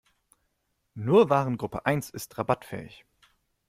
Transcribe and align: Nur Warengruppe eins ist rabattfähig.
Nur 0.95 1.29
Warengruppe 1.29 1.85
eins 1.85 2.09
ist 2.09 2.35
rabattfähig. 2.39 3.05